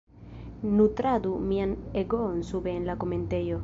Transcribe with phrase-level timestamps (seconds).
[0.79, 3.59] Nutradu mian egoon sube en la komentejo!